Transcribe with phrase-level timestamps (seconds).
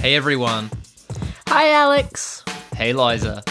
[0.00, 0.70] Hey everyone.
[1.48, 2.44] Hi, Alex.
[2.76, 3.42] Hey Liza.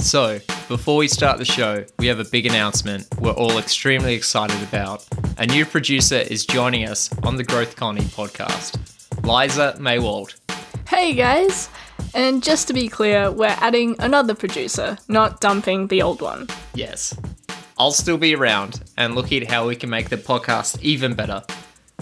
[0.00, 4.62] So, before we start the show, we have a big announcement we're all extremely excited
[4.62, 5.06] about.
[5.36, 8.78] A new producer is joining us on the Growth Colony podcast,
[9.26, 10.36] Liza Maywald.
[10.88, 11.68] Hey, guys.
[12.14, 16.48] And just to be clear, we're adding another producer, not dumping the old one.
[16.72, 17.14] Yes.
[17.76, 21.42] I'll still be around and looking at how we can make the podcast even better.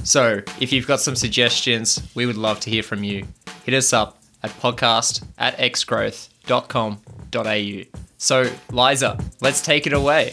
[0.05, 3.27] So, if you've got some suggestions, we would love to hear from you.
[3.69, 7.99] Hit us up at podcast at xgrowth.com.au.
[8.17, 10.33] So, Liza, let's take it away.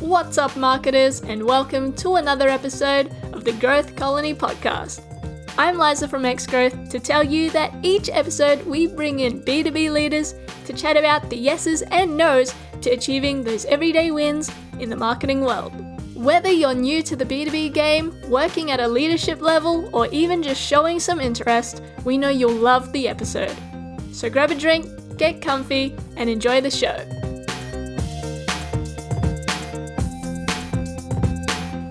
[0.00, 5.00] What's up, marketers, and welcome to another episode of the Growth Colony podcast.
[5.56, 10.34] I'm Liza from Xgrowth to tell you that each episode we bring in B2B leaders
[10.66, 15.40] to chat about the yeses and nos to achieving those everyday wins in the marketing
[15.40, 15.91] world.
[16.22, 20.60] Whether you're new to the B2B game, working at a leadership level, or even just
[20.60, 23.56] showing some interest, we know you'll love the episode.
[24.12, 24.86] So grab a drink,
[25.18, 26.94] get comfy, and enjoy the show.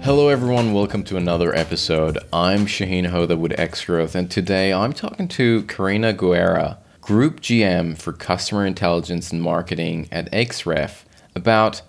[0.02, 0.72] Hello, everyone.
[0.72, 2.18] Welcome to another episode.
[2.32, 8.14] I'm Shaheen Hoda with Xgrowth, and today I'm talking to Karina Guerra, Group GM for
[8.14, 11.04] Customer Intelligence and Marketing at Xref,
[11.36, 11.82] about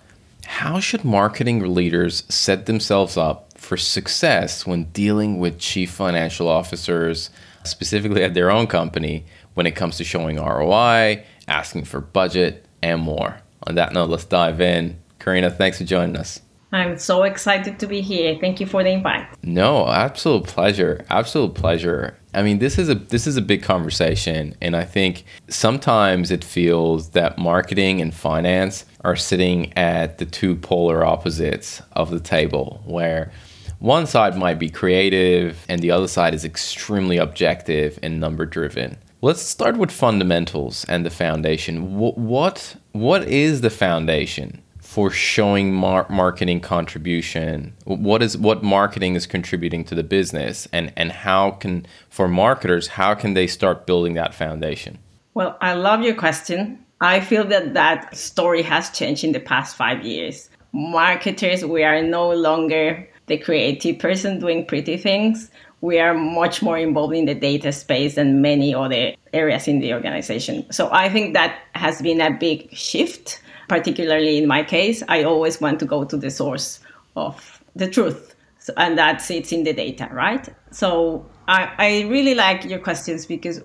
[0.53, 7.31] how should marketing leaders set themselves up for success when dealing with chief financial officers,
[7.63, 13.01] specifically at their own company, when it comes to showing ROI, asking for budget, and
[13.01, 13.41] more.
[13.63, 14.99] On that note, let's dive in.
[15.17, 16.39] Karina, thanks for joining us.
[16.71, 18.37] I'm so excited to be here.
[18.39, 19.27] Thank you for the invite.
[19.43, 21.03] No, absolute pleasure.
[21.09, 22.15] Absolute pleasure.
[22.33, 26.43] I mean, this is a this is a big conversation and I think sometimes it
[26.43, 32.81] feels that marketing and finance are sitting at the two polar opposites of the table
[32.85, 33.31] where
[33.79, 38.97] one side might be creative and the other side is extremely objective and number driven.
[39.21, 41.97] Let's start with fundamentals and the foundation.
[41.97, 49.15] What what, what is the foundation for showing mar- marketing contribution what is what marketing
[49.15, 53.87] is contributing to the business and and how can for marketers how can they start
[53.87, 54.99] building that foundation
[55.33, 59.75] well i love your question i feel that that story has changed in the past
[59.75, 66.13] 5 years marketers we are no longer the creative person doing pretty things we are
[66.13, 70.89] much more involved in the data space than many other areas in the organization so
[70.91, 75.79] i think that has been a big shift particularly in my case, I always want
[75.79, 76.79] to go to the source
[77.15, 78.35] of the truth.
[78.59, 80.47] So, and that sits in the data, right?
[80.71, 83.61] So I, I really like your questions because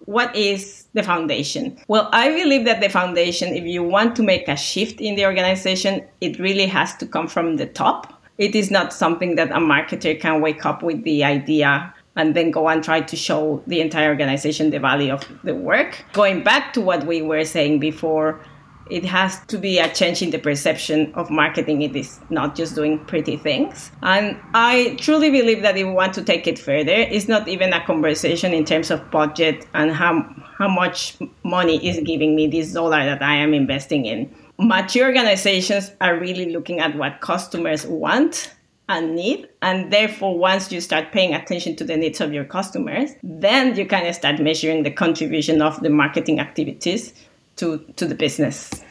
[0.00, 1.78] what is the foundation?
[1.88, 5.26] Well, I believe that the foundation, if you want to make a shift in the
[5.26, 8.22] organization, it really has to come from the top.
[8.38, 12.50] It is not something that a marketer can wake up with the idea and then
[12.50, 16.04] go and try to show the entire organization the value of the work.
[16.12, 18.44] Going back to what we were saying before,
[18.90, 21.80] it has to be a change in the perception of marketing.
[21.80, 23.90] It is not just doing pretty things.
[24.02, 27.72] And I truly believe that if we want to take it further, it's not even
[27.72, 30.26] a conversation in terms of budget and how,
[30.62, 34.32] how much money is giving me this dollar that I am investing in.
[34.58, 38.54] Mature organizations are really looking at what customers want
[38.88, 39.48] and need.
[39.60, 43.86] And therefore, once you start paying attention to the needs of your customers, then you
[43.86, 47.12] can start measuring the contribution of the marketing activities
[47.56, 48.82] to to the business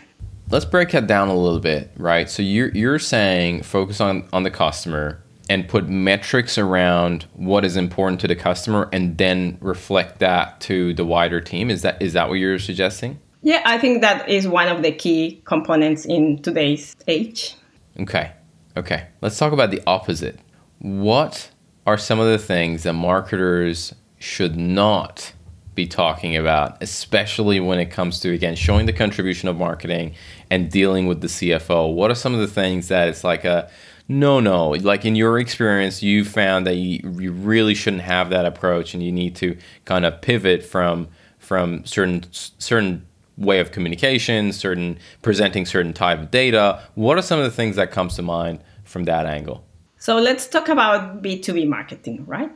[0.52, 4.44] let's break that down a little bit right so you're you're saying focus on on
[4.44, 5.20] the customer
[5.52, 10.94] and put metrics around what is important to the customer and then reflect that to
[10.94, 11.70] the wider team.
[11.70, 13.20] Is that is that what you're suggesting?
[13.44, 17.56] Yeah i think that is one of the key components in today's age.
[18.00, 18.32] Okay.
[18.78, 19.08] Okay.
[19.20, 20.40] Let's talk about the opposite.
[20.80, 21.52] What
[21.86, 25.34] are some of the things that marketers should not
[25.76, 30.14] be talking about, especially when it comes to again showing the contribution of marketing
[30.50, 31.94] and dealing with the CFO?
[31.94, 33.70] What are some of the things that it's like a
[34.08, 38.46] no, no, like in your experience, you found that you, you really shouldn't have that
[38.46, 41.08] approach, and you need to kind of pivot from
[41.38, 43.06] from certain certain
[43.38, 46.82] way of communication, certain presenting certain type of data.
[46.96, 49.66] What are some of the things that comes to mind from that angle?
[49.98, 52.52] So let's talk about B2B marketing, right?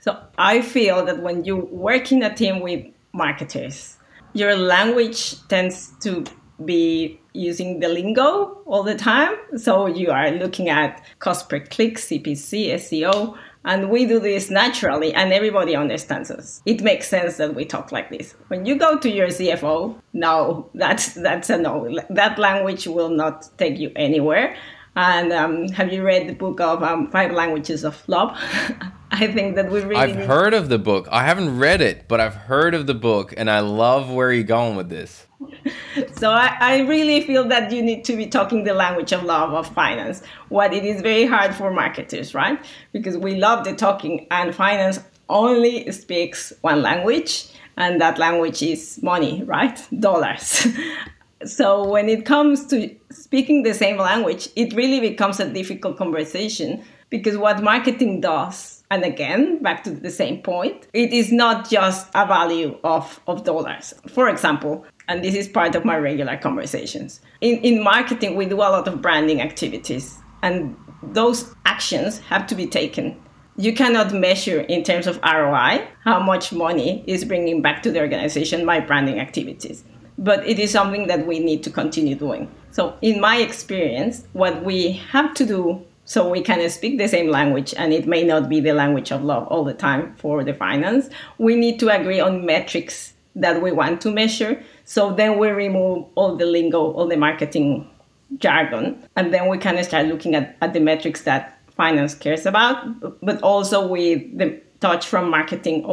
[0.00, 3.96] So I feel that when you work in a team with marketers,
[4.32, 6.24] your language tends to
[6.64, 9.34] be using the lingo all the time.
[9.56, 15.12] So you are looking at cost per click, CPC, SEO, and we do this naturally
[15.14, 16.62] and everybody understands us.
[16.66, 18.34] It makes sense that we talk like this.
[18.48, 21.98] When you go to your CFO, no, that's that's a no.
[22.10, 24.56] That language will not take you anywhere.
[24.96, 28.36] And um, have you read the book of um, Five Languages of Love?
[29.10, 29.96] I think that we really.
[29.96, 31.06] I've heard of the book.
[31.10, 34.42] I haven't read it, but I've heard of the book, and I love where you're
[34.42, 35.26] going with this.
[36.18, 39.54] So I, I really feel that you need to be talking the language of love
[39.54, 40.20] of finance.
[40.48, 42.58] What it is very hard for marketers, right?
[42.92, 44.98] Because we love the talking, and finance
[45.28, 49.80] only speaks one language, and that language is money, right?
[50.00, 50.66] Dollars.
[51.44, 56.82] so when it comes to speaking the same language, it really becomes a difficult conversation
[57.10, 62.08] because what marketing does, and again, back to the same point, it is not just
[62.16, 63.94] a value of, of dollars.
[64.08, 67.20] For example, and this is part of my regular conversations.
[67.40, 72.54] In, in marketing, we do a lot of branding activities, and those actions have to
[72.54, 73.20] be taken.
[73.56, 78.00] You cannot measure in terms of ROI how much money is bringing back to the
[78.00, 79.82] organization by branding activities,
[80.18, 82.48] but it is something that we need to continue doing.
[82.70, 87.28] So, in my experience, what we have to do so we can speak the same
[87.28, 90.54] language and it may not be the language of love all the time for the
[90.54, 94.62] finance, we need to agree on metrics that we want to measure.
[94.84, 97.88] So then we remove all the lingo, all the marketing
[98.36, 103.20] jargon, and then we can start looking at, at the metrics that finance cares about,
[103.22, 105.84] but also with the touch from marketing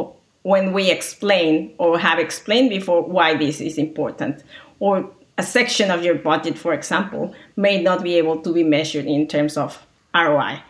[0.42, 4.44] when we explain or have explained before why this is important.
[4.78, 9.06] Or a section of your budget, for example, may not be able to be measured
[9.06, 9.84] in terms of
[10.14, 10.62] ROI.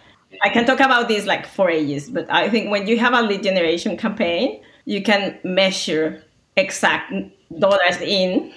[0.42, 3.22] I can talk about this like for ages, but I think when you have a
[3.22, 6.22] lead generation campaign, you can measure
[6.56, 7.12] exact
[7.58, 8.52] dollars in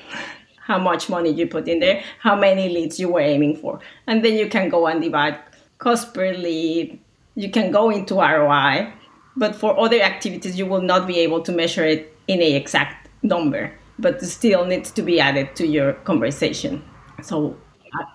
[0.70, 3.80] how much money you put in there, how many leads you were aiming for.
[4.08, 5.40] And then you can go and divide
[5.80, 7.00] cost per lead.
[7.36, 8.94] You can go into ROI,
[9.36, 13.10] but for other activities, you will not be able to measure it in a exact
[13.24, 16.84] number, but still needs to be added to your conversation.
[17.24, 17.58] So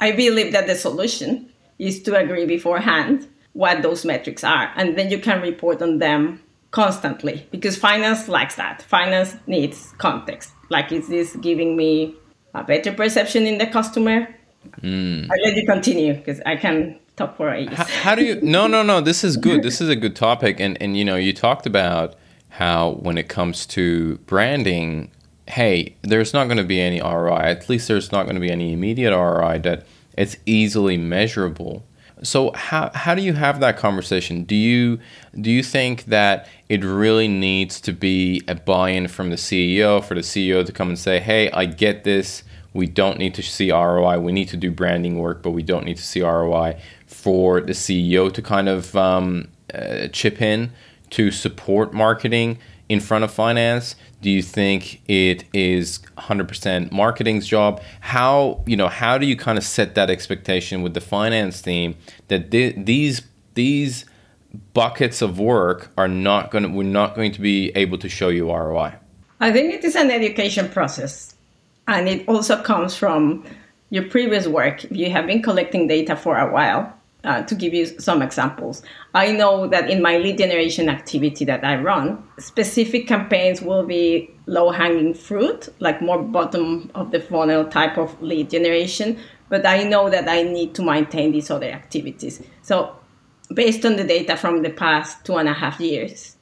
[0.00, 5.10] I believe that the solution is to agree beforehand what those metrics are, and then
[5.10, 6.40] you can report on them
[6.74, 8.82] constantly because finance likes that.
[8.82, 10.50] Finance needs context.
[10.70, 12.16] Like, is this giving me
[12.52, 14.28] a better perception in the customer?
[14.80, 15.30] Mm.
[15.30, 17.78] I'll let you continue because I can talk for ages.
[17.78, 18.40] How, how do you?
[18.42, 19.00] No, no, no.
[19.00, 19.62] This is good.
[19.62, 22.16] This is a good topic, and and you know, you talked about
[22.48, 25.12] how when it comes to branding,
[25.46, 27.42] hey, there's not going to be any ROI.
[27.56, 29.86] At least there's not going to be any immediate ROI that
[30.18, 31.84] it's easily measurable.
[32.22, 34.44] So how how do you have that conversation?
[34.44, 34.98] Do you
[35.40, 40.14] do you think that it really needs to be a buy-in from the CEO for
[40.14, 42.44] the CEO to come and say, "Hey, I get this.
[42.72, 44.20] We don't need to see ROI.
[44.20, 46.76] We need to do branding work, but we don't need to see ROI."
[47.06, 50.72] For the CEO to kind of um, uh, chip in
[51.10, 52.58] to support marketing
[52.88, 53.96] in front of finance?
[54.24, 57.82] Do you think it is 100% marketing's job?
[58.00, 61.94] How you know how do you kind of set that expectation with the finance team
[62.28, 63.20] that th- these
[63.52, 64.06] these
[64.72, 68.30] buckets of work are not going to we're not going to be able to show
[68.30, 68.94] you ROI?
[69.40, 71.34] I think it is an education process,
[71.86, 73.44] and it also comes from
[73.90, 74.90] your previous work.
[74.90, 76.93] You have been collecting data for a while.
[77.24, 78.82] Uh, to give you some examples,
[79.14, 84.30] I know that in my lead generation activity that I run, specific campaigns will be
[84.46, 89.18] low hanging fruit, like more bottom of the funnel type of lead generation.
[89.48, 92.42] But I know that I need to maintain these other activities.
[92.60, 92.94] So,
[93.54, 96.36] based on the data from the past two and a half years,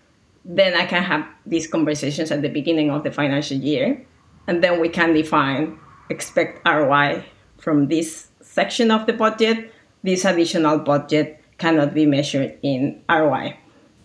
[0.45, 4.05] then I can have these conversations at the beginning of the financial year.
[4.49, 5.79] And then we can define
[6.11, 7.25] expect ROI
[7.59, 9.73] from this section of the budget
[10.03, 13.57] this additional budget cannot be measured in ROI.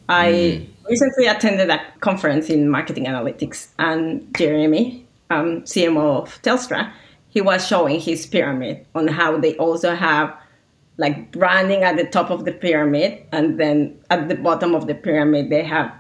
[0.10, 0.68] I mm.
[0.90, 6.92] recently attended a conference in marketing analytics, and Jeremy, um, CMO of Telstra,
[7.30, 10.36] he was showing his pyramid on how they also have
[10.98, 14.96] like branding at the top of the pyramid, and then at the bottom of the
[14.96, 15.92] pyramid they have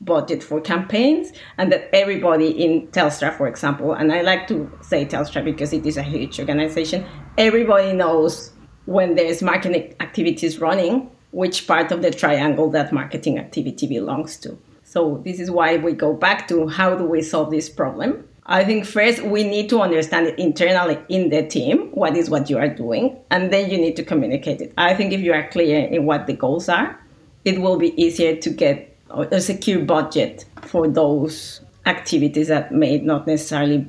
[0.00, 5.04] budget for campaigns, and that everybody in Telstra, for example, and I like to say
[5.04, 7.04] Telstra because it is a huge organization,
[7.38, 8.53] everybody knows
[8.86, 14.56] when there's marketing activities running, which part of the triangle that marketing activity belongs to.
[14.84, 18.28] So this is why we go back to how do we solve this problem?
[18.46, 22.50] I think first we need to understand it internally in the team, what is what
[22.50, 24.72] you are doing, and then you need to communicate it.
[24.76, 27.00] I think if you are clear in what the goals are,
[27.44, 33.26] it will be easier to get a secure budget for those activities that may not
[33.26, 33.86] necessarily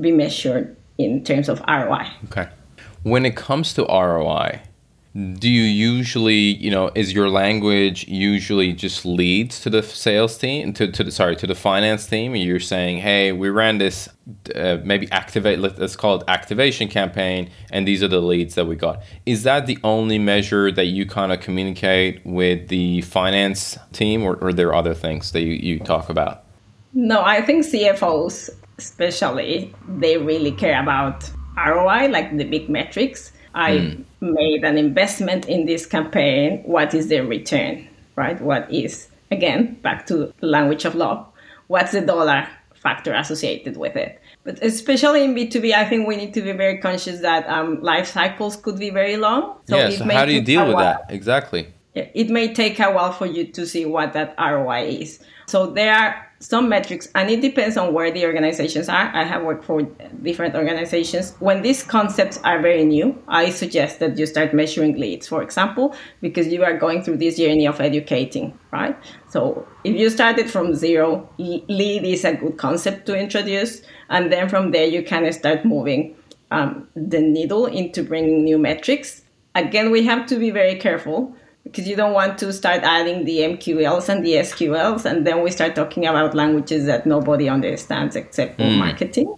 [0.00, 2.06] be measured in terms of ROI.
[2.26, 2.48] Okay
[3.06, 4.60] when it comes to ROI,
[5.14, 10.72] do you usually you know is your language usually just leads to the sales team
[10.72, 12.34] to, to the sorry to the finance team?
[12.34, 14.08] And you're saying hey we ran this
[14.56, 18.74] uh, maybe activate let's call it activation campaign and these are the leads that we
[18.74, 19.04] got.
[19.24, 24.34] Is that the only measure that you kind of communicate with the finance team or,
[24.34, 26.42] or are there other things that you, you talk about?
[26.92, 33.70] No i think cfos especially they really care about roi like the big metrics I
[33.72, 34.04] mm.
[34.20, 36.62] made an investment in this campaign.
[36.64, 37.88] What is the return?
[38.14, 38.38] Right?
[38.40, 41.26] What is, again, back to language of law,
[41.66, 44.20] what's the dollar factor associated with it?
[44.44, 48.06] But especially in B2B, I think we need to be very conscious that um, life
[48.06, 49.56] cycles could be very long.
[49.68, 51.06] So yeah, so how do you deal with that?
[51.08, 51.72] Exactly.
[51.96, 55.18] It may take a while for you to see what that ROI is.
[55.46, 59.10] So there are some metrics, and it depends on where the organizations are.
[59.14, 59.80] I have worked for
[60.22, 61.34] different organizations.
[61.38, 65.94] When these concepts are very new, I suggest that you start measuring leads, for example,
[66.20, 68.96] because you are going through this journey of educating, right?
[69.30, 74.50] So if you started from zero, lead is a good concept to introduce, and then
[74.50, 76.16] from there you can start moving
[76.50, 79.22] um, the needle into bringing new metrics.
[79.54, 81.34] Again, we have to be very careful
[81.66, 85.50] because you don't want to start adding the MQLs and the SQLs, and then we
[85.50, 88.78] start talking about languages that nobody understands except for mm.
[88.78, 89.34] marketing.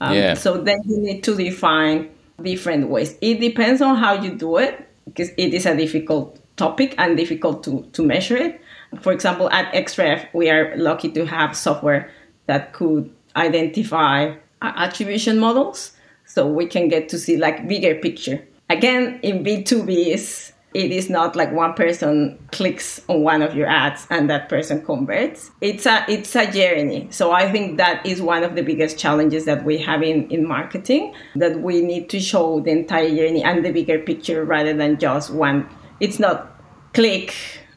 [0.00, 0.34] Um, yeah.
[0.34, 2.10] So then you need to define
[2.42, 3.16] different ways.
[3.20, 7.62] It depends on how you do it, because it is a difficult topic and difficult
[7.64, 8.60] to, to measure it.
[9.00, 12.10] For example, at Xref, we are lucky to have software
[12.46, 15.92] that could identify attribution models,
[16.26, 18.44] so we can get to see like bigger picture.
[18.68, 23.66] Again, in B2B is it is not like one person clicks on one of your
[23.66, 25.50] ads and that person converts.
[25.60, 27.08] It's a it's a journey.
[27.10, 30.46] So i think that is one of the biggest challenges that we have in in
[30.46, 34.98] marketing that we need to show the entire journey and the bigger picture rather than
[34.98, 35.68] just one
[36.00, 36.60] it's not
[36.94, 37.34] click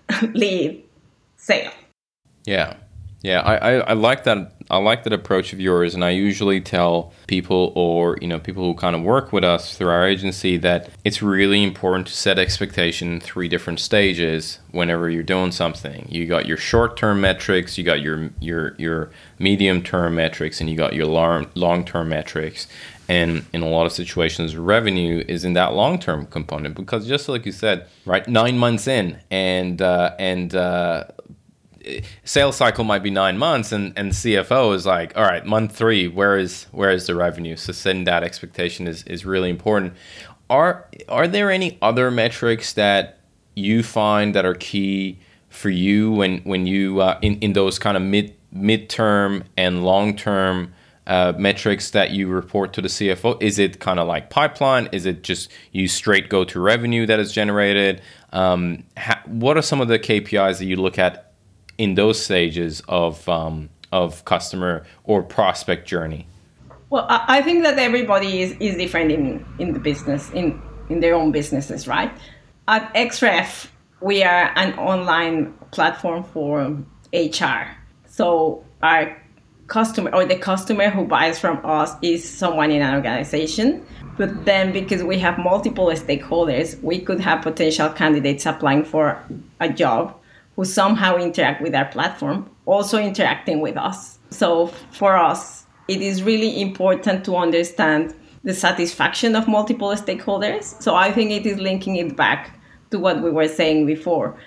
[0.33, 0.83] lead
[1.35, 1.71] sale.
[2.45, 2.75] Yeah.
[3.21, 4.51] Yeah, I, I, I, like that.
[4.73, 8.63] I like that approach of yours, and I usually tell people, or you know, people
[8.63, 12.39] who kind of work with us through our agency, that it's really important to set
[12.39, 16.07] expectation in three different stages whenever you're doing something.
[16.09, 20.93] You got your short-term metrics, you got your your your medium-term metrics, and you got
[20.93, 22.67] your long long-term metrics.
[23.09, 27.45] And in a lot of situations, revenue is in that long-term component because, just like
[27.45, 31.03] you said, right, nine months in, and uh, and uh,
[32.23, 36.07] sales cycle might be nine months and, and CFO is like, all right, month three,
[36.07, 37.55] where is where is the revenue?
[37.55, 39.93] So setting that expectation is, is really important.
[40.49, 43.19] Are are there any other metrics that
[43.55, 47.97] you find that are key for you when when you uh, in in those kind
[47.97, 50.73] of mid midterm and long term
[51.05, 53.41] uh, metrics that you report to the CFO?
[53.41, 54.87] Is it kind of like pipeline?
[54.91, 58.01] Is it just you straight go to revenue that is generated?
[58.31, 61.32] Um, ha- what are some of the KPIs that you look at
[61.77, 66.27] in those stages of um, of customer or prospect journey?
[66.89, 71.15] Well, I think that everybody is, is different in, in the business, in, in their
[71.15, 72.11] own businesses, right?
[72.67, 73.67] At Xref,
[73.99, 76.61] we are an online platform for
[77.13, 77.75] HR.
[78.05, 79.17] So our
[79.67, 83.83] customer or the customer who buys from us is someone in an organization.
[84.15, 89.19] But then because we have multiple stakeholders, we could have potential candidates applying for
[89.59, 90.15] a job
[90.55, 94.19] who somehow interact with our platform also interacting with us.
[94.29, 100.81] So for us, it is really important to understand the satisfaction of multiple stakeholders.
[100.81, 102.59] So I think it is linking it back
[102.91, 104.37] to what we were saying before.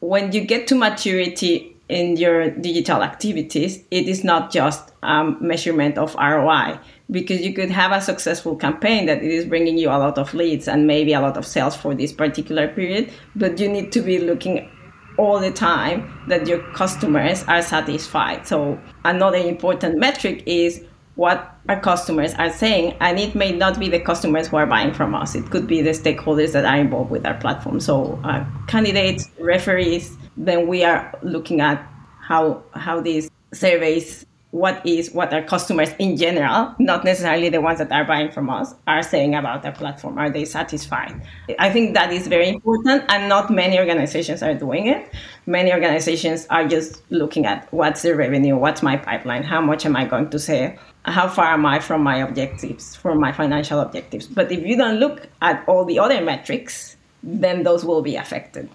[0.00, 4.92] When you get to maturity in your digital activities, it is not just
[5.40, 6.78] measurement of ROI
[7.10, 10.34] because you could have a successful campaign that it is bringing you a lot of
[10.34, 14.00] leads and maybe a lot of sales for this particular period, but you need to
[14.02, 14.68] be looking
[15.18, 18.46] all the time that your customers are satisfied.
[18.46, 20.82] So another important metric is
[21.14, 24.92] what our customers are saying, and it may not be the customers who are buying
[24.92, 25.34] from us.
[25.34, 27.80] It could be the stakeholders that are involved with our platform.
[27.80, 30.16] So uh, candidates, referees.
[30.36, 31.84] Then we are looking at
[32.20, 34.26] how how these surveys
[34.56, 38.48] what is what our customers in general, not necessarily the ones that are buying from
[38.48, 40.16] us, are saying about our platform.
[40.16, 41.14] Are they satisfied?
[41.58, 45.12] I think that is very important, and not many organizations are doing it.
[45.44, 49.94] Many organizations are just looking at what's the revenue, what's my pipeline, how much am
[49.94, 50.72] I going to sell,
[51.04, 54.26] how far am I from my objectives, from my financial objectives.
[54.26, 58.70] But if you don't look at all the other metrics, then those will be affected.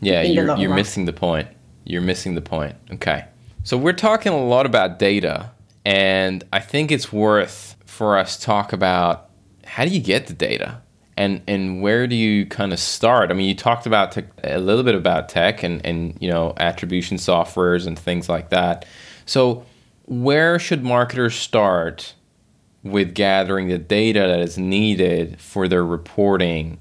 [0.00, 1.48] Yeah, you're, you're missing the point.
[1.84, 2.74] You're missing the point.
[2.90, 3.26] Okay.
[3.66, 5.50] So we're talking a lot about data,
[5.84, 9.28] and I think it's worth for us talk about
[9.64, 10.80] how do you get the data
[11.16, 13.32] and and where do you kind of start?
[13.32, 17.16] I mean, you talked about a little bit about tech and and you know attribution
[17.16, 18.84] softwares and things like that.
[19.24, 19.66] So,
[20.04, 22.14] where should marketers start
[22.84, 26.78] with gathering the data that is needed for their reporting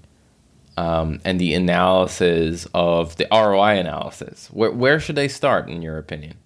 [0.78, 4.50] um, and the analysis of the ROI analysis?
[4.52, 6.38] Where where should they start, in your opinion?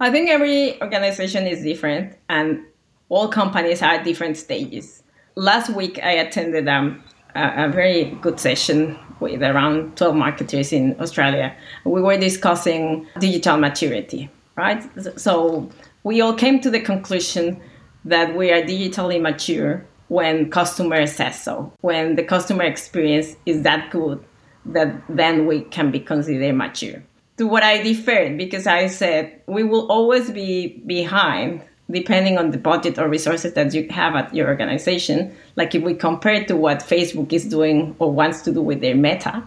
[0.00, 2.64] I think every organization is different, and
[3.08, 5.02] all companies are at different stages.
[5.36, 7.02] Last week, I attended um,
[7.34, 11.54] a, a very good session with around 12 marketers in Australia.
[11.84, 14.82] We were discussing digital maturity, right?
[15.18, 15.70] So
[16.02, 17.60] we all came to the conclusion
[18.04, 23.90] that we are digitally mature when customer says so, when the customer experience is that
[23.90, 24.22] good
[24.66, 27.02] that then we can be considered mature.
[27.38, 32.58] To what I deferred because I said we will always be behind depending on the
[32.58, 35.34] budget or resources that you have at your organization.
[35.56, 38.94] Like if we compare to what Facebook is doing or wants to do with their
[38.94, 39.42] meta,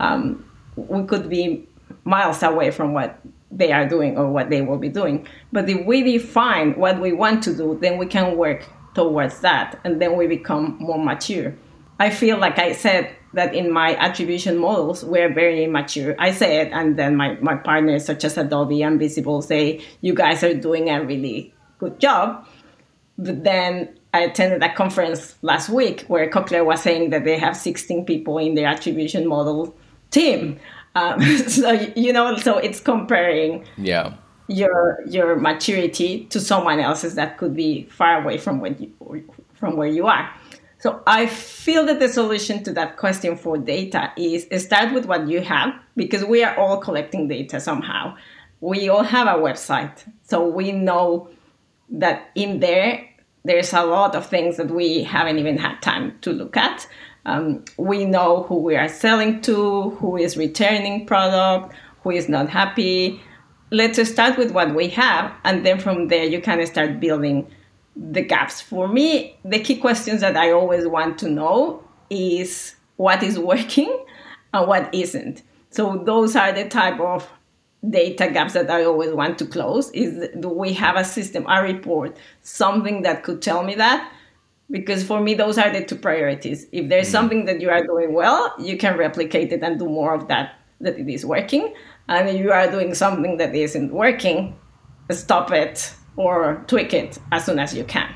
[0.00, 0.44] um,
[0.76, 1.66] we could be
[2.04, 3.20] miles away from what
[3.50, 5.26] they are doing or what they will be doing.
[5.52, 9.78] But if we define what we want to do, then we can work towards that
[9.84, 11.54] and then we become more mature.
[11.98, 16.14] I feel like I said that in my attribution models, we're very mature.
[16.18, 20.14] I say it, and then my, my partners, such as Adobe and Bizible, say, You
[20.14, 22.46] guys are doing a really good job.
[23.18, 27.56] But then I attended a conference last week where Cochlear was saying that they have
[27.56, 29.76] 16 people in their attribution model
[30.10, 30.58] team.
[30.94, 34.14] Um, so you know, so it's comparing yeah
[34.48, 38.90] your your maturity to someone else's that could be far away from what you
[39.54, 40.32] from where you are.
[40.80, 45.28] So I feel that the solution to that question for data is start with what
[45.28, 48.16] you have because we are all collecting data somehow.
[48.60, 51.30] We all have a website, so we know
[51.90, 53.08] that in there
[53.44, 56.86] there's a lot of things that we haven't even had time to look at.
[57.24, 62.48] Um, we know who we are selling to, who is returning product, who is not
[62.48, 63.20] happy.
[63.70, 67.50] Let's start with what we have, and then from there you can start building
[67.98, 68.60] the gaps.
[68.60, 74.04] For me, the key questions that I always want to know is what is working
[74.54, 75.42] and what isn't.
[75.70, 77.28] So those are the type of
[77.88, 81.62] data gaps that I always want to close is do we have a system, a
[81.62, 84.12] report, something that could tell me that?
[84.70, 86.66] Because for me, those are the two priorities.
[86.72, 87.12] If there's mm-hmm.
[87.12, 90.56] something that you are doing well, you can replicate it and do more of that,
[90.80, 91.72] that it is working.
[92.08, 94.58] And if you are doing something that isn't working,
[95.10, 98.12] stop it or tweak it as soon as you can.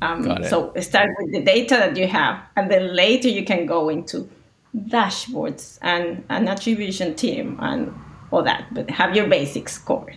[0.00, 3.88] Um, so start with the data that you have, and then later you can go
[3.88, 4.28] into
[4.76, 7.92] dashboards and an attribution team and
[8.30, 10.16] all that, but have your basics covered.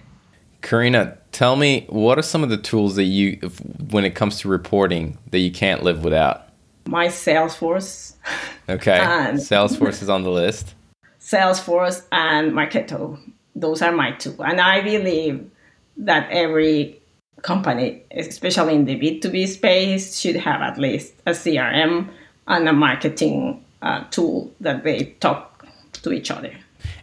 [0.62, 3.38] Karina, tell me what are some of the tools that you,
[3.90, 6.50] when it comes to reporting, that you can't live without?
[6.86, 8.16] My Salesforce.
[8.70, 8.98] Okay.
[9.00, 10.76] Salesforce is on the list.
[11.20, 13.20] Salesforce and Marketo.
[13.56, 14.36] Those are my two.
[14.44, 15.50] And I believe
[15.98, 17.01] that every
[17.42, 22.10] company, especially in the B2B space, should have at least a CRM
[22.48, 26.54] and a marketing uh, tool that they talk to each other.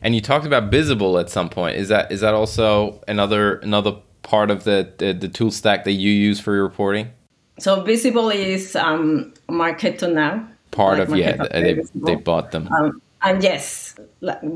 [0.03, 1.77] And you talked about Bizible at some point.
[1.77, 5.93] Is that is that also another another part of the the, the tool stack that
[5.93, 7.11] you use for your reporting?
[7.59, 10.49] So Bizible is um, Marketo now.
[10.71, 12.69] Part like of yeah, they they bought them.
[12.69, 13.97] Um, and yes,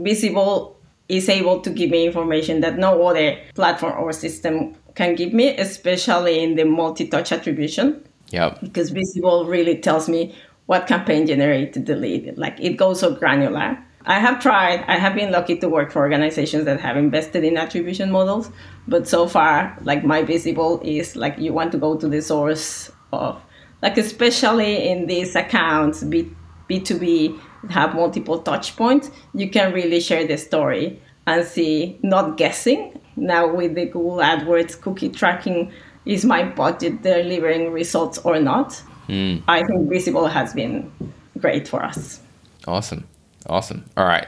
[0.03, 0.77] Bizible
[1.09, 5.57] is able to give me information that no other platform or system can give me,
[5.57, 8.05] especially in the multi-touch attribution.
[8.29, 8.57] Yeah.
[8.63, 10.35] Because Bizible really tells me
[10.67, 12.37] what campaign generated the lead.
[12.39, 13.79] Like it goes so granular.
[14.05, 14.85] I have tried.
[14.89, 18.51] I have been lucky to work for organizations that have invested in attribution models,
[18.89, 22.91] but so far, like my Bizible is like you want to go to the source
[23.13, 23.41] of,
[23.81, 26.35] like especially in these accounts, B
[26.69, 27.39] B2B,
[27.71, 29.11] have multiple touch points.
[29.35, 32.99] You can really share the story and see, not guessing.
[33.17, 35.73] Now with the Google AdWords cookie tracking,
[36.05, 38.83] is my budget delivering results or not?
[39.09, 39.43] Mm.
[39.49, 40.91] I think Bizible has been
[41.39, 42.21] great for us.
[42.67, 43.07] Awesome.
[43.47, 43.85] Awesome.
[43.97, 44.27] All right.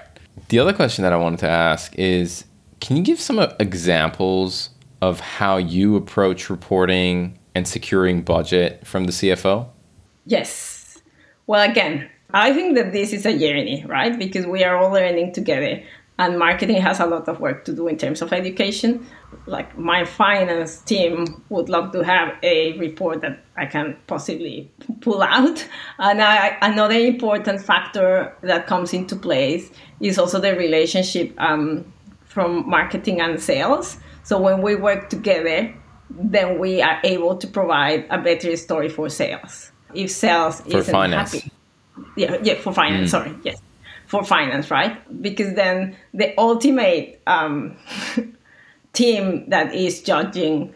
[0.49, 2.45] The other question that I wanted to ask is
[2.81, 4.71] can you give some examples
[5.01, 9.69] of how you approach reporting and securing budget from the CFO?
[10.27, 10.99] Yes.
[11.47, 14.19] Well, again, I think that this is a journey, right?
[14.19, 15.83] Because we are all learning together
[16.19, 19.07] and marketing has a lot of work to do in terms of education.
[19.47, 25.23] Like my finance team would love to have a report that i can possibly pull
[25.23, 25.67] out.
[25.99, 31.93] And I, another important factor that comes into place is also the relationship um,
[32.25, 33.99] from marketing and sales.
[34.23, 35.75] So when we work together
[36.11, 39.71] then we are able to provide a better story for sales.
[39.95, 41.33] If sales for isn't finance.
[41.33, 41.51] happy.
[42.17, 43.11] Yeah, yeah, for finance.
[43.11, 43.61] Sorry, yes,
[44.07, 45.23] for finance, right?
[45.23, 47.77] Because then the ultimate um,
[48.93, 50.73] team that is judging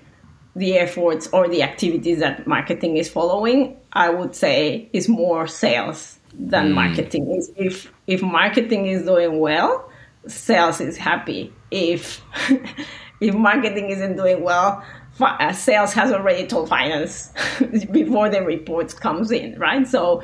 [0.57, 6.19] the efforts or the activities that marketing is following, I would say, is more sales
[6.35, 7.31] than marketing.
[7.31, 9.91] Is if if marketing is doing well,
[10.27, 11.53] sales is happy.
[11.71, 12.23] If
[13.21, 14.83] if marketing isn't doing well,
[15.21, 17.33] uh, sales has already told finance
[17.91, 19.87] before the report comes in, right?
[19.87, 20.23] So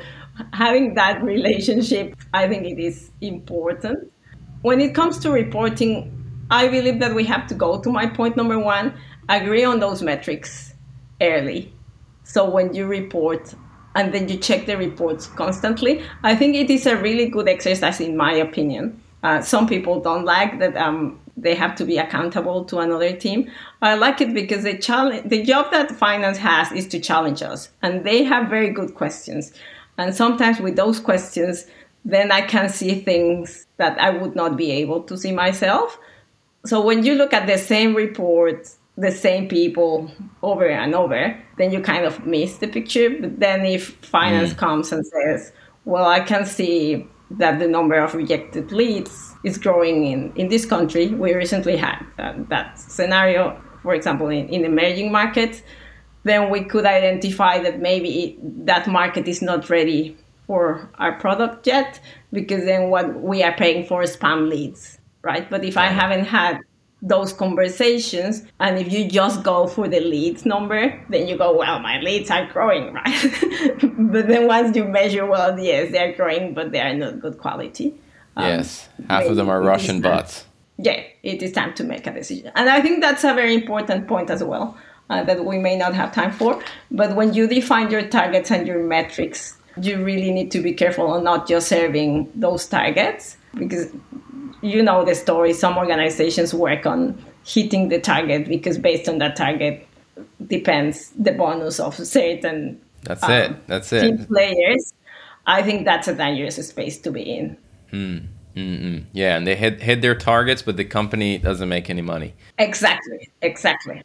[0.53, 4.11] having that relationship, I think it is important.
[4.61, 6.11] When it comes to reporting,
[6.49, 8.93] I believe that we have to go to my point number one,
[9.29, 10.73] agree on those metrics
[11.21, 11.73] early.
[12.23, 13.53] So when you report
[13.95, 18.01] and then you check the reports constantly, I think it is a really good exercise,
[18.01, 19.01] in my opinion.
[19.23, 23.49] Uh, some people don't like that um, they have to be accountable to another team.
[23.81, 27.69] I like it because the challenge, the job that finance has is to challenge us,
[27.81, 29.51] and they have very good questions.
[29.97, 31.65] And sometimes with those questions,
[32.03, 35.97] then I can see things that I would not be able to see myself.
[36.65, 40.09] So when you look at the same report, the same people
[40.41, 43.09] over and over, then you kind of miss the picture.
[43.09, 44.57] But then if finance mm.
[44.57, 45.51] comes and says,
[45.85, 50.65] well, I can see that the number of rejected leads is growing in, in this
[50.65, 51.07] country.
[51.07, 55.61] We recently had that, that scenario, for example, in, in emerging markets.
[56.25, 61.99] Then we could identify that maybe that market is not ready for our product yet,
[62.33, 65.49] because then what we are paying for is spam leads, right?
[65.49, 66.59] But if I haven't had
[67.01, 71.77] those conversations and if you just go for the leads number then you go well
[71.79, 73.31] my leads are growing right?
[73.81, 77.93] But then once you measure well yes they're growing but they are not good quality.
[78.35, 80.45] Um, yes, half of them are Russian bots.
[80.77, 82.51] yeah it is time to make a decision.
[82.55, 84.75] And i think that's a very important point as well
[85.09, 88.67] uh, that we may not have time for but when you define your targets and
[88.67, 93.91] your metrics you really need to be careful on not just serving those targets because
[94.61, 95.53] you know the story.
[95.53, 99.87] Some organizations work on hitting the target because based on that target
[100.47, 103.67] depends the bonus of certain That's um, it.
[103.67, 104.01] That's it.
[104.01, 104.93] team players.
[105.45, 107.57] I think that's a dangerous space to be in.
[109.13, 112.33] Yeah, and they hit hit their targets, but the company doesn't make any money.
[112.57, 113.29] Exactly.
[113.41, 114.01] Exactly.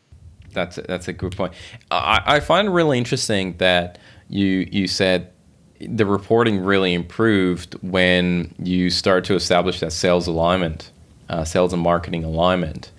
[0.52, 1.52] That's a, that's a good point.
[1.90, 5.32] I, I find really interesting that you you said
[5.80, 10.90] the reporting really improved when you start to establish that sales alignment,
[11.28, 12.90] uh, sales and marketing alignment.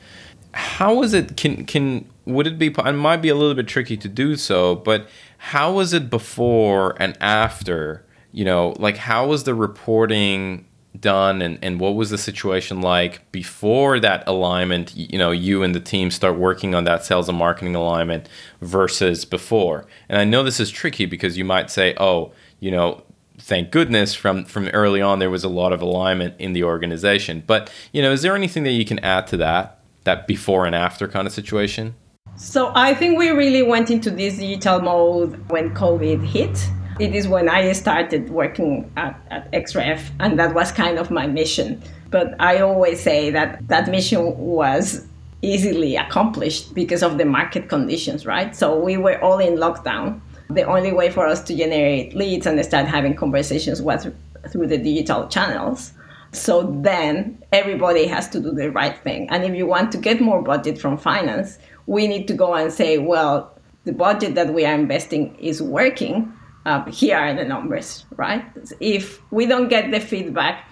[0.53, 1.37] How was it?
[1.37, 2.67] Can can would it be?
[2.67, 6.95] It might be a little bit tricky to do so, but how was it before
[6.99, 8.05] and after?
[8.31, 10.65] You know, like how was the reporting
[10.99, 15.73] done and, and what was the situation like before that alignment you know you and
[15.73, 18.27] the team start working on that sales and marketing alignment
[18.61, 19.85] versus before?
[20.09, 23.03] And i know this is tricky because you might say oh you know
[23.41, 27.43] thank goodness from from early on there was a lot of alignment in the organization.
[27.45, 30.75] But you know is there anything that you can add to that that before and
[30.75, 31.95] after kind of situation?
[32.35, 36.69] So I think we really went into this digital mode when COVID hit.
[37.01, 41.25] It is when I started working at, at XREF, and that was kind of my
[41.25, 41.81] mission.
[42.11, 45.07] But I always say that that mission was
[45.41, 48.55] easily accomplished because of the market conditions, right?
[48.55, 50.21] So we were all in lockdown.
[50.51, 54.05] The only way for us to generate leads and start having conversations was
[54.51, 55.93] through the digital channels.
[56.33, 59.27] So then everybody has to do the right thing.
[59.31, 62.71] And if you want to get more budget from finance, we need to go and
[62.71, 66.31] say, well, the budget that we are investing is working.
[66.65, 68.45] Uh, here are the numbers, right?
[68.79, 70.69] If we don't get the feedback,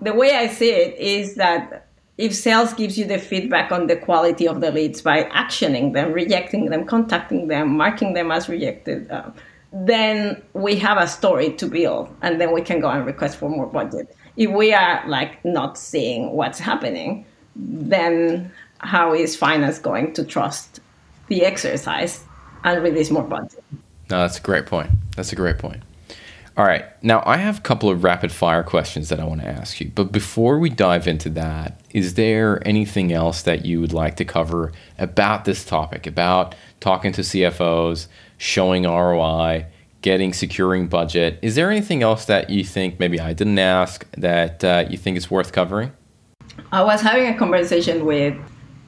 [0.00, 3.96] the way I see it is that if sales gives you the feedback on the
[3.96, 9.10] quality of the leads by actioning them, rejecting them, contacting them, marking them as rejected,
[9.10, 9.30] uh,
[9.72, 13.48] then we have a story to build and then we can go and request for
[13.48, 14.14] more budget.
[14.36, 17.24] If we are like not seeing what's happening,
[17.56, 20.80] then how is finance going to trust
[21.28, 22.24] the exercise
[22.64, 23.64] and release more budget?
[24.12, 24.90] No, that's a great point.
[25.16, 25.82] That's a great point.
[26.54, 26.84] All right.
[27.02, 29.90] Now, I have a couple of rapid fire questions that I want to ask you.
[29.94, 34.26] But before we dive into that, is there anything else that you would like to
[34.26, 39.64] cover about this topic, about talking to CFOs, showing ROI,
[40.02, 41.38] getting securing budget?
[41.40, 45.16] Is there anything else that you think maybe I didn't ask that uh, you think
[45.16, 45.90] is worth covering?
[46.70, 48.36] I was having a conversation with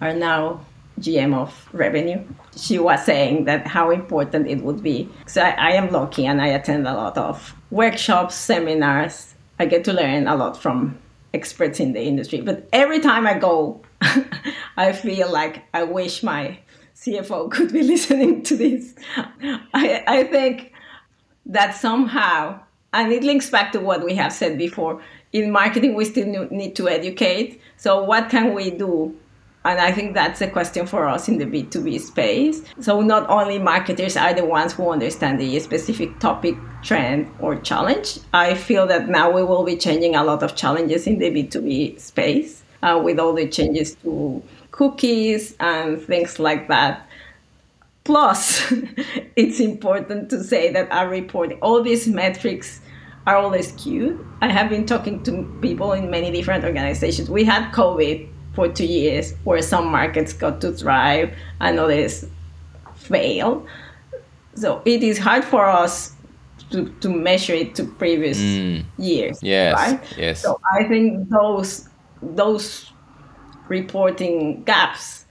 [0.03, 0.61] our now
[1.00, 2.22] GM of revenue.
[2.57, 5.09] She was saying that how important it would be.
[5.26, 9.35] So I, I am lucky and I attend a lot of workshops, seminars.
[9.59, 10.98] I get to learn a lot from
[11.33, 12.40] experts in the industry.
[12.40, 13.83] But every time I go,
[14.76, 16.59] I feel like I wish my
[16.96, 18.94] CFO could be listening to this.
[19.74, 20.72] I, I think
[21.46, 22.61] that somehow
[22.94, 25.02] and it links back to what we have said before.
[25.33, 27.61] In marketing, we still need to educate.
[27.76, 29.14] So, what can we do?
[29.64, 32.62] And I think that's a question for us in the B2B space.
[32.81, 38.18] So, not only marketers are the ones who understand the specific topic, trend, or challenge.
[38.35, 41.98] I feel that now we will be changing a lot of challenges in the B2B
[41.98, 47.09] space uh, with all the changes to cookies and things like that.
[48.05, 48.70] Plus,
[49.37, 52.83] it's important to say that our report, all these metrics
[53.27, 54.22] are all skewed.
[54.42, 57.31] I have been talking to people in many different organizations.
[57.31, 62.27] We had COVID for two years where some markets got to thrive and others
[62.95, 63.67] fail.
[64.55, 66.12] So it is hard for us
[66.71, 68.85] to, to measure it to previous mm.
[68.99, 69.38] years.
[69.43, 69.75] Yes.
[69.75, 70.01] Right?
[70.17, 70.43] Yes.
[70.43, 71.88] So I think those
[72.23, 72.90] those
[73.69, 75.25] reporting gaps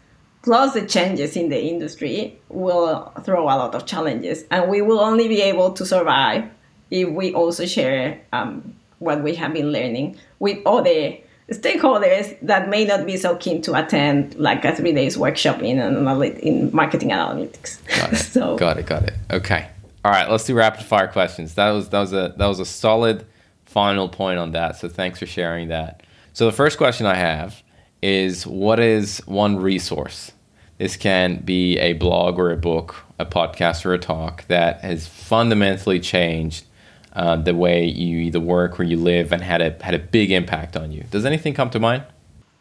[0.44, 5.00] plus the changes in the industry will throw a lot of challenges and we will
[5.00, 6.44] only be able to survive
[6.92, 11.18] if we also share um, what we have been learning with other
[11.50, 15.80] stakeholders that may not be so keen to attend like a three days workshop in
[15.80, 17.86] in marketing analytics.
[17.88, 18.16] Got it.
[18.36, 18.86] so got it.
[18.86, 19.14] Got it.
[19.32, 19.68] Okay.
[20.06, 20.30] All right.
[20.30, 21.56] Let's do rapid fire questions.
[21.56, 23.26] That was that was a that was a solid
[23.66, 24.78] final point on that.
[24.78, 26.04] So thanks for sharing that.
[26.34, 27.62] So the first question I have
[28.02, 30.32] is what is one resource?
[30.78, 35.08] This can be a blog or a book, a podcast or a talk that has
[35.08, 36.66] fundamentally changed
[37.16, 40.32] uh, the way you either work or you live and had a had a big
[40.32, 41.04] impact on you.
[41.12, 42.04] Does anything come to mind?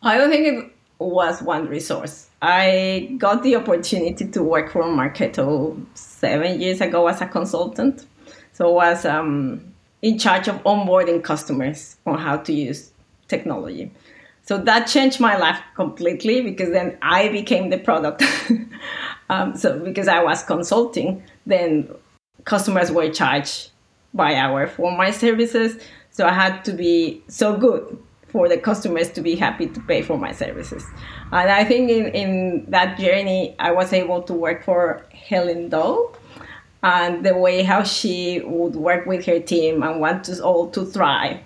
[0.02, 2.28] I don't think it was one resource.
[2.40, 8.06] I got the opportunity to work for Marketo seven years ago as a consultant.
[8.52, 12.90] So I was um, in charge of onboarding customers on how to use
[13.28, 13.90] technology.
[14.42, 18.24] So that changed my life completely because then I became the product.
[19.30, 21.88] um, so because I was consulting, then
[22.44, 23.70] customers were charged
[24.14, 25.82] by hour for my services.
[26.10, 27.98] So I had to be so good
[28.28, 30.84] for the customers to be happy to pay for my services.
[31.32, 36.16] And I think in, in that journey, I was able to work for Helen Dole
[36.82, 40.84] and the way how she would work with her team and want us all to
[40.84, 41.38] thrive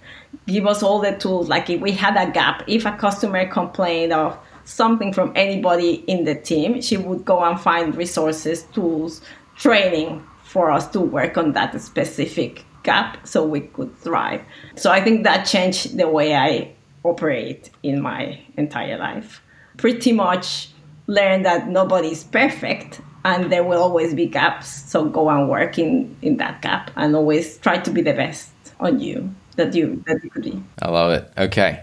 [0.47, 1.49] give us all the tools.
[1.49, 6.25] Like if we had a gap, if a customer complained of something from anybody in
[6.25, 9.21] the team, she would go and find resources, tools,
[9.57, 14.41] training for us to work on that specific gap so we could thrive.
[14.77, 19.43] So I think that changed the way I operate in my entire life.
[19.77, 20.71] Pretty much
[21.09, 24.69] learned that nobody's perfect and there will always be gaps.
[24.91, 28.51] So go and work in, in that gap and always try to be the best
[28.79, 30.63] on you that you that you could be.
[30.81, 31.33] I love it.
[31.37, 31.83] Okay.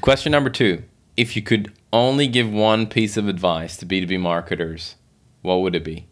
[0.00, 0.84] Question number two.
[1.16, 4.94] If you could only give one piece of advice to B2B marketers,
[5.42, 6.06] what would it be?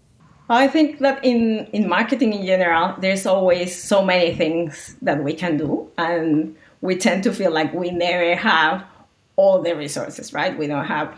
[0.49, 5.35] I think that in, in marketing in general, there's always so many things that we
[5.35, 5.91] can do.
[5.99, 8.85] And we tend to feel like we never have
[9.37, 10.57] all the resources, right?
[10.59, 11.13] We don't have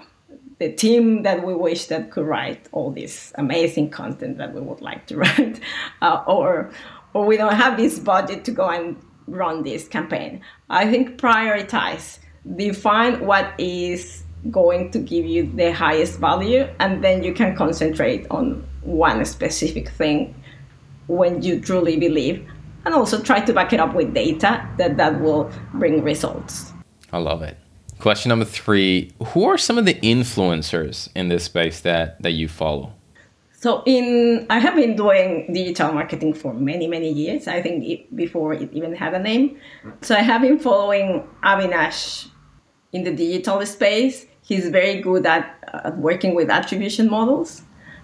[0.58, 4.82] the team that we wish that could write all this amazing content that we would
[4.82, 5.60] like to write,
[6.02, 6.70] uh, or
[7.12, 10.42] or we don't have this budget to go and run this campaign.
[10.68, 12.18] I think prioritize,
[12.56, 18.26] define what is going to give you the highest value, and then you can concentrate
[18.30, 20.34] on one specific thing
[21.08, 22.48] when you truly believe,
[22.84, 26.72] and also try to back it up with data that that will bring results.
[27.12, 27.56] I love it.
[27.98, 32.48] Question number three: Who are some of the influencers in this space that that you
[32.48, 32.94] follow?
[33.60, 37.46] So in I have been doing digital marketing for many many years.
[37.46, 39.58] I think it, before it even had a name.
[40.00, 42.30] So I have been following Avinash
[42.92, 44.26] in the digital space.
[44.42, 47.62] He's very good at, working with attribution models.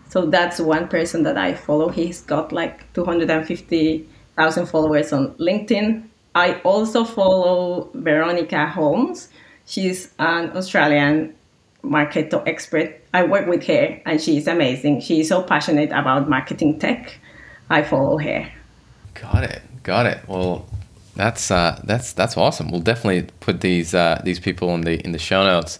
[0.09, 1.89] So that's one person that I follow.
[1.89, 6.05] He's got like 250,000 followers on LinkedIn.
[6.35, 9.29] I also follow Veronica Holmes.
[9.65, 11.35] She's an Australian
[11.83, 13.01] marketer expert.
[13.15, 15.01] I work with her and she's amazing.
[15.01, 17.19] She's so passionate about marketing tech.
[17.69, 18.49] I follow her.
[19.15, 19.63] Got it.
[19.83, 20.21] Got it.
[20.29, 20.69] Well,
[21.17, 22.71] that's uh, that's that's awesome.
[22.71, 25.79] We'll definitely put these uh, these people in the in the show notes.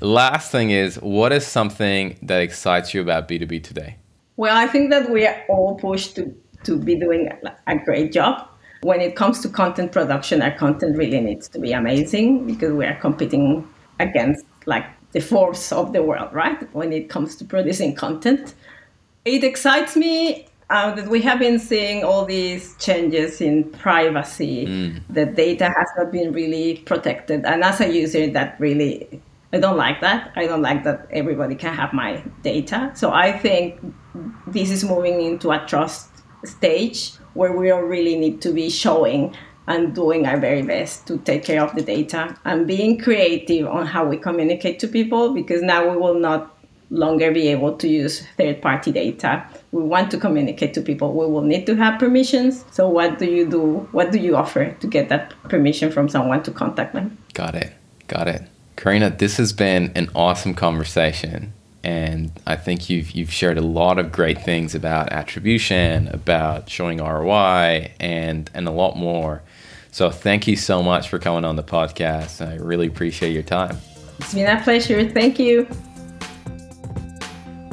[0.00, 3.96] Last thing is, what is something that excites you about B two B today?
[4.36, 7.30] Well, I think that we are all pushed to to be doing
[7.66, 8.48] a great job.
[8.82, 12.84] When it comes to content production, our content really needs to be amazing because we
[12.84, 13.66] are competing
[13.98, 16.60] against like the force of the world, right?
[16.74, 18.54] When it comes to producing content.
[19.24, 24.66] It excites me uh, that we have been seeing all these changes in privacy.
[24.66, 25.02] Mm.
[25.10, 27.44] The data has not been really protected.
[27.44, 29.20] And as a user, that really,
[29.52, 30.32] I don't like that.
[30.36, 32.92] I don't like that everybody can have my data.
[32.94, 33.80] So I think
[34.46, 36.10] this is moving into a trust
[36.44, 41.18] stage where we all really need to be showing and doing our very best to
[41.18, 45.62] take care of the data and being creative on how we communicate to people because
[45.62, 46.53] now we will not
[46.94, 49.44] longer be able to use third party data.
[49.72, 51.12] We want to communicate to people.
[51.12, 52.64] We will need to have permissions.
[52.70, 53.88] So, what do you do?
[53.92, 57.18] What do you offer to get that permission from someone to contact them?
[57.34, 57.72] Got it.
[58.06, 58.42] Got it.
[58.76, 61.52] Karina, this has been an awesome conversation.
[61.82, 66.96] And I think you've, you've shared a lot of great things about attribution, about showing
[66.96, 69.42] ROI, and, and a lot more.
[69.90, 72.46] So, thank you so much for coming on the podcast.
[72.46, 73.76] I really appreciate your time.
[74.18, 75.08] It's been a pleasure.
[75.10, 75.66] Thank you.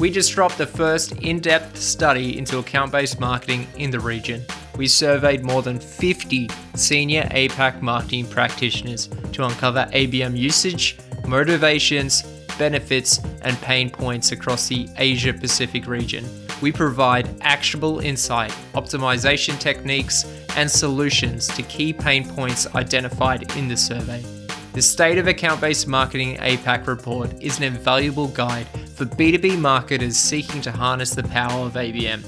[0.02, 4.44] We just dropped the first in depth study into account based marketing in the region.
[4.76, 12.22] We surveyed more than 50 senior APAC marketing practitioners to uncover ABM usage, motivations,
[12.58, 16.24] benefits, and pain points across the Asia Pacific region.
[16.60, 20.24] We provide actionable insight, optimization techniques,
[20.56, 24.20] and solutions to key pain points identified in the survey.
[24.72, 28.66] The State of Account Based Marketing APAC report is an invaluable guide
[29.02, 32.24] for B2B marketers seeking to harness the power of ABM.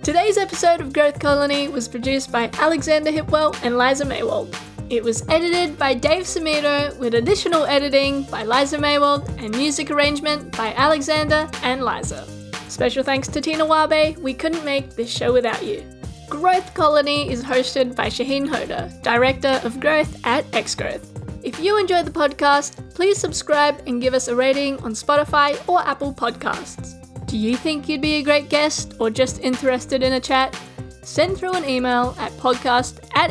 [0.02, 4.52] Today's episode of Growth Colony was produced by Alexander Hipwell and Liza Maywald.
[4.88, 10.56] It was edited by Dave Samito with additional editing by Liza Maywald and music arrangement
[10.56, 12.24] by Alexander and Liza.
[12.68, 15.82] Special thanks to Tina Wabe, we couldn't make this show without you.
[16.28, 21.04] Growth Colony is hosted by Shahin Hoda, Director of Growth at Xgrowth.
[21.42, 25.80] If you enjoy the podcast, please subscribe and give us a rating on Spotify or
[25.80, 26.94] Apple Podcasts.
[27.26, 30.56] Do you think you'd be a great guest or just interested in a chat?
[31.02, 33.30] Send through an email at podcast at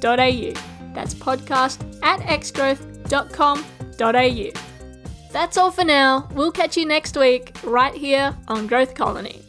[0.00, 0.54] xgrowth.com.au.
[0.94, 4.60] That's podcast at xgrowth.com.au.
[5.30, 6.26] That's all for now.
[6.32, 9.47] We'll catch you next week, right here on Growth Colony.